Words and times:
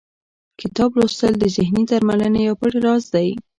کتاب 0.61 0.91
لوستل 0.99 1.33
د 1.39 1.43
ذهني 1.57 1.83
درملنې 1.91 2.41
یو 2.47 2.55
پټ 2.61 2.73
راز 2.85 3.03
دی. 3.15 3.29